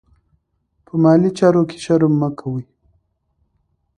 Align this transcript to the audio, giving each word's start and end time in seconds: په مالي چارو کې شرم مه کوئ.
په 0.85 0.93
مالي 1.03 1.29
چارو 1.39 1.63
کې 1.69 1.77
شرم 1.85 2.13
مه 2.21 2.29
کوئ. 2.39 2.63